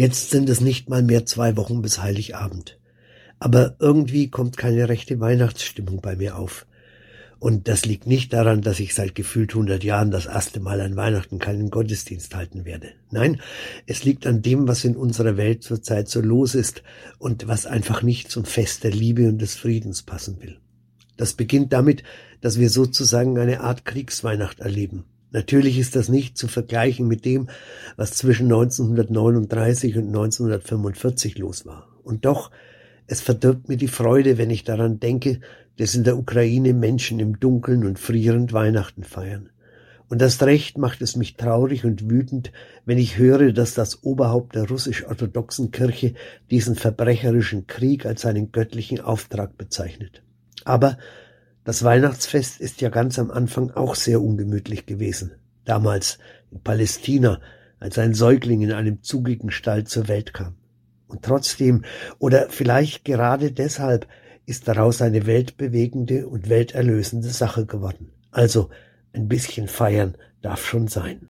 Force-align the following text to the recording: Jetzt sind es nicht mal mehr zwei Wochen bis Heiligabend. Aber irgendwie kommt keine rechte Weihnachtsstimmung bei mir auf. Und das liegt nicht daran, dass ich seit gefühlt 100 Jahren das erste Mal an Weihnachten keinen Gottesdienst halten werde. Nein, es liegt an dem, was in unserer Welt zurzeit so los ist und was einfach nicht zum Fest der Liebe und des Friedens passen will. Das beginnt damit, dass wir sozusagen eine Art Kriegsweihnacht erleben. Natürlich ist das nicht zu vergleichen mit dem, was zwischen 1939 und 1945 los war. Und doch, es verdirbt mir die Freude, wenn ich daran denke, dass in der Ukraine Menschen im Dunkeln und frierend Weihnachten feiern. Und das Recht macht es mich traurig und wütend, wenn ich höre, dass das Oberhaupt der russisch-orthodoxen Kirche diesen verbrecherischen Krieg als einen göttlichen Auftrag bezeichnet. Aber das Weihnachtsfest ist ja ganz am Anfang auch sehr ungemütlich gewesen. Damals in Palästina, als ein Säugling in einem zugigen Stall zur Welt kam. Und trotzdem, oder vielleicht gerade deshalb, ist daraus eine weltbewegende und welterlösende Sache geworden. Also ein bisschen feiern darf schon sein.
Jetzt 0.00 0.30
sind 0.30 0.48
es 0.48 0.62
nicht 0.62 0.88
mal 0.88 1.02
mehr 1.02 1.26
zwei 1.26 1.58
Wochen 1.58 1.82
bis 1.82 2.00
Heiligabend. 2.00 2.78
Aber 3.38 3.76
irgendwie 3.80 4.30
kommt 4.30 4.56
keine 4.56 4.88
rechte 4.88 5.20
Weihnachtsstimmung 5.20 6.00
bei 6.00 6.16
mir 6.16 6.38
auf. 6.38 6.64
Und 7.38 7.68
das 7.68 7.84
liegt 7.84 8.06
nicht 8.06 8.32
daran, 8.32 8.62
dass 8.62 8.80
ich 8.80 8.94
seit 8.94 9.14
gefühlt 9.14 9.50
100 9.50 9.84
Jahren 9.84 10.10
das 10.10 10.24
erste 10.24 10.58
Mal 10.58 10.80
an 10.80 10.96
Weihnachten 10.96 11.38
keinen 11.38 11.68
Gottesdienst 11.68 12.34
halten 12.34 12.64
werde. 12.64 12.92
Nein, 13.10 13.42
es 13.84 14.02
liegt 14.02 14.26
an 14.26 14.40
dem, 14.40 14.66
was 14.66 14.84
in 14.84 14.96
unserer 14.96 15.36
Welt 15.36 15.62
zurzeit 15.62 16.08
so 16.08 16.22
los 16.22 16.54
ist 16.54 16.82
und 17.18 17.46
was 17.46 17.66
einfach 17.66 18.00
nicht 18.00 18.30
zum 18.30 18.46
Fest 18.46 18.84
der 18.84 18.92
Liebe 18.92 19.28
und 19.28 19.36
des 19.36 19.54
Friedens 19.54 20.02
passen 20.02 20.40
will. 20.40 20.60
Das 21.18 21.34
beginnt 21.34 21.74
damit, 21.74 22.04
dass 22.40 22.58
wir 22.58 22.70
sozusagen 22.70 23.38
eine 23.38 23.60
Art 23.60 23.84
Kriegsweihnacht 23.84 24.60
erleben. 24.60 25.04
Natürlich 25.32 25.78
ist 25.78 25.96
das 25.96 26.08
nicht 26.08 26.36
zu 26.36 26.48
vergleichen 26.48 27.06
mit 27.06 27.24
dem, 27.24 27.48
was 27.96 28.12
zwischen 28.12 28.46
1939 28.46 29.96
und 29.96 30.06
1945 30.08 31.38
los 31.38 31.66
war. 31.66 31.88
Und 32.02 32.24
doch, 32.24 32.50
es 33.06 33.20
verdirbt 33.20 33.68
mir 33.68 33.76
die 33.76 33.88
Freude, 33.88 34.38
wenn 34.38 34.50
ich 34.50 34.64
daran 34.64 35.00
denke, 35.00 35.40
dass 35.78 35.94
in 35.94 36.04
der 36.04 36.18
Ukraine 36.18 36.74
Menschen 36.74 37.20
im 37.20 37.40
Dunkeln 37.40 37.86
und 37.86 37.98
frierend 37.98 38.52
Weihnachten 38.52 39.04
feiern. 39.04 39.50
Und 40.08 40.20
das 40.20 40.42
Recht 40.42 40.76
macht 40.76 41.02
es 41.02 41.14
mich 41.14 41.36
traurig 41.36 41.84
und 41.84 42.10
wütend, 42.10 42.50
wenn 42.84 42.98
ich 42.98 43.16
höre, 43.16 43.52
dass 43.52 43.74
das 43.74 44.02
Oberhaupt 44.02 44.56
der 44.56 44.68
russisch-orthodoxen 44.68 45.70
Kirche 45.70 46.14
diesen 46.50 46.74
verbrecherischen 46.74 47.68
Krieg 47.68 48.04
als 48.04 48.26
einen 48.26 48.50
göttlichen 48.50 49.00
Auftrag 49.00 49.56
bezeichnet. 49.56 50.22
Aber 50.64 50.98
das 51.64 51.84
Weihnachtsfest 51.84 52.60
ist 52.60 52.80
ja 52.80 52.88
ganz 52.88 53.18
am 53.18 53.30
Anfang 53.30 53.70
auch 53.70 53.94
sehr 53.94 54.22
ungemütlich 54.22 54.86
gewesen. 54.86 55.32
Damals 55.64 56.18
in 56.50 56.60
Palästina, 56.62 57.40
als 57.78 57.98
ein 57.98 58.14
Säugling 58.14 58.62
in 58.62 58.72
einem 58.72 59.02
zugigen 59.02 59.50
Stall 59.50 59.84
zur 59.84 60.08
Welt 60.08 60.34
kam. 60.34 60.56
Und 61.06 61.22
trotzdem, 61.22 61.84
oder 62.18 62.48
vielleicht 62.50 63.04
gerade 63.04 63.52
deshalb, 63.52 64.06
ist 64.46 64.68
daraus 64.68 65.02
eine 65.02 65.26
weltbewegende 65.26 66.26
und 66.26 66.48
welterlösende 66.48 67.28
Sache 67.28 67.66
geworden. 67.66 68.12
Also 68.30 68.70
ein 69.12 69.28
bisschen 69.28 69.68
feiern 69.68 70.16
darf 70.40 70.66
schon 70.66 70.88
sein. 70.88 71.28